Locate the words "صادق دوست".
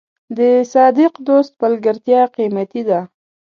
0.73-1.53